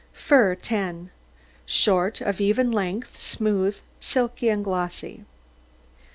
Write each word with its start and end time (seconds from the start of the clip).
FUR 0.13 0.55
10 0.55 1.11
Short, 1.67 2.21
of 2.21 2.41
even 2.41 2.71
length, 2.71 3.21
smooth, 3.21 3.77
silky, 3.99 4.49
and 4.49 4.63
glossy. 4.63 5.25